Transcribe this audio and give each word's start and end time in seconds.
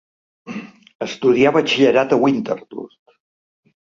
Estudià 1.05 1.51
batxillerat 1.57 2.15
a 2.17 2.19
Winterthur. 2.23 2.87